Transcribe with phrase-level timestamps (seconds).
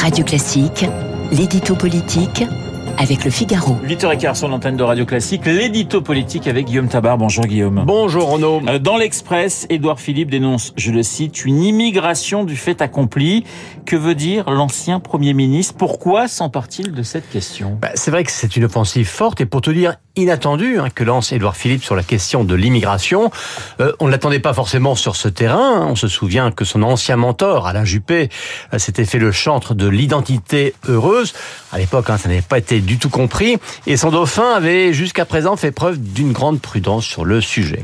[0.00, 0.86] Radio Classique,
[1.30, 2.44] l'édito politique
[2.98, 3.76] avec le Figaro.
[3.86, 7.16] 8h15 sur l'antenne de Radio Classique, l'édito politique avec Guillaume Tabar.
[7.16, 7.84] Bonjour Guillaume.
[7.86, 8.60] Bonjour Renaud.
[8.68, 13.44] Euh, Dans l'Express, Édouard Philippe dénonce, je le cite, une immigration du fait accompli.
[13.86, 15.74] Que veut dire l'ancien Premier ministre?
[15.78, 17.78] Pourquoi s'empare-t-il de cette question?
[17.80, 21.04] Bah, C'est vrai que c'est une offensive forte et pour te dire inattendue hein, que
[21.04, 23.30] lance Édouard Philippe sur la question de l'immigration.
[23.80, 25.86] Euh, on ne l'attendait pas forcément sur ce terrain.
[25.86, 28.28] On se souvient que son ancien mentor, Alain Juppé,
[28.74, 31.32] euh, s'était fait le chantre de l'identité heureuse.
[31.72, 33.58] À l'époque, hein, ça n'avait pas été du tout compris.
[33.86, 37.82] Et son dauphin avait jusqu'à présent fait preuve d'une grande prudence sur le sujet.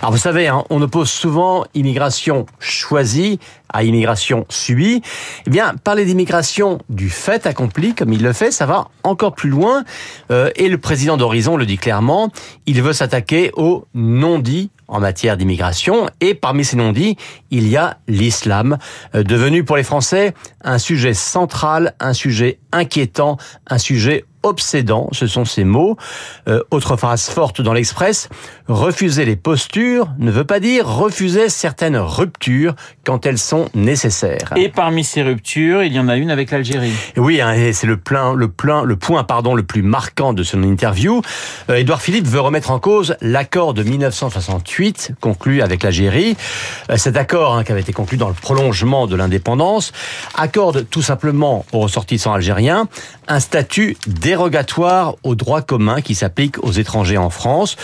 [0.00, 3.38] Alors vous savez, hein, on oppose souvent immigration choisie
[3.72, 5.02] à immigration subie.
[5.46, 9.50] Eh bien, parler d'immigration du fait accompli, comme il le fait, ça va encore plus
[9.50, 9.84] loin.
[10.30, 12.30] Euh, et le président d'Horizon le dit clairement,
[12.66, 16.08] il veut s'attaquer au non-dit en matière d'immigration.
[16.20, 17.16] Et parmi ces non-dits,
[17.50, 18.78] il y a l'islam,
[19.14, 23.36] euh, devenu pour les Français un sujet central, un sujet inquiétant,
[23.68, 25.96] un sujet obsédant, ce sont ces mots.
[26.48, 28.28] Euh, autre phrase forte dans l'Express,
[28.68, 32.74] refuser les postures ne veut pas dire refuser certaines ruptures
[33.04, 34.52] quand elles sont nécessaires.
[34.56, 36.92] Et parmi ces ruptures, il y en a une avec l'Algérie.
[37.16, 40.42] Oui, hein, et c'est le plein, le plein, le point pardon le plus marquant de
[40.42, 41.22] son interview.
[41.70, 46.36] Euh, Édouard Philippe veut remettre en cause l'accord de 1968 conclu avec l'Algérie.
[46.90, 49.92] Euh, cet accord, hein, qui avait été conclu dans le prolongement de l'indépendance,
[50.34, 52.88] accorde tout simplement aux ressortissants algériens
[53.28, 53.96] un statut
[54.36, 57.76] dérogatoire au droit commun qui s'applique aux étrangers en France.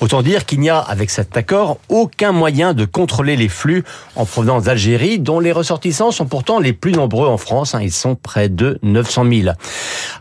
[0.00, 3.84] Autant dire qu'il n'y a, avec cet accord, aucun moyen de contrôler les flux
[4.16, 7.74] en provenance d'Algérie, dont les ressortissants sont pourtant les plus nombreux en France.
[7.74, 7.80] Hein.
[7.82, 9.54] ils sont près de 900 000.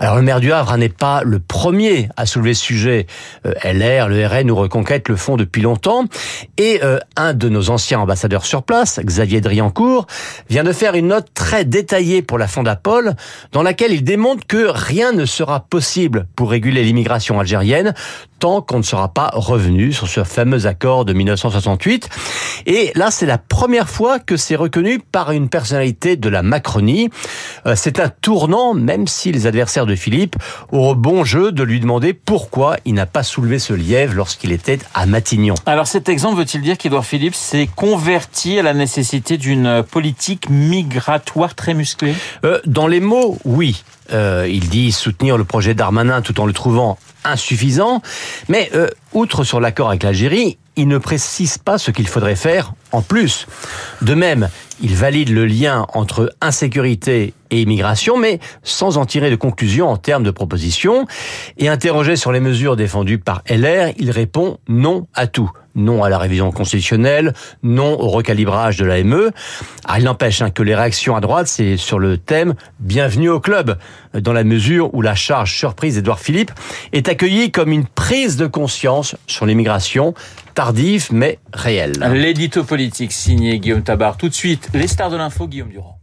[0.00, 3.06] Alors le maire du Havre n'est pas le premier à soulever ce sujet.
[3.46, 6.06] Euh, LR, le RN nous reconquête le fond depuis longtemps.
[6.56, 10.08] Et euh, un de nos anciens ambassadeurs sur place, Xavier Driancourt,
[10.50, 13.14] vient de faire une note très détaillée pour la Fondapol,
[13.52, 17.94] dans laquelle il démontre que rien ne sera possible pour réguler l'immigration algérienne
[18.38, 22.08] tant qu'on ne sera pas revenu sur ce fameux accord de 1968.
[22.66, 27.10] Et là, c'est la première fois que c'est reconnu par une personnalité de la Macronie.
[27.66, 30.36] Euh, c'est un tournant, même si les adversaires de Philippe
[30.72, 34.78] auront bon jeu de lui demander pourquoi il n'a pas soulevé ce lièvre lorsqu'il était
[34.94, 35.54] à Matignon.
[35.66, 41.54] Alors cet exemple veut-il dire qu'Édouard Philippe s'est converti à la nécessité d'une politique migratoire
[41.54, 42.14] très musclée?
[42.44, 43.82] Euh, Dans les mots, oui.
[44.12, 48.02] Euh, il dit soutenir le projet d'Armanin tout en le trouvant insuffisant.
[48.48, 52.74] Mais euh, outre sur l'accord avec l'Algérie, il ne précise pas ce qu'il faudrait faire
[52.92, 53.48] en plus.
[54.02, 59.34] De même, il valide le lien entre insécurité et immigration, mais sans en tirer de
[59.34, 61.06] conclusion en termes de propositions.
[61.56, 65.50] Et interrogé sur les mesures défendues par LR, il répond non à tout.
[65.78, 69.30] Non à la révision constitutionnelle, non au recalibrage de l'AME.
[69.86, 73.38] Ah, il n'empêche hein, que les réactions à droite, c'est sur le thème Bienvenue au
[73.38, 73.78] club,
[74.12, 76.50] dans la mesure où la charge surprise d'Edouard Philippe
[76.92, 80.14] est accueillie comme une prise de conscience sur l'immigration,
[80.54, 81.92] tardive mais réelle.
[82.12, 84.16] L'édito politique signé Guillaume Tabar.
[84.16, 85.97] Tout de suite, les stars de l'info, Guillaume Durand.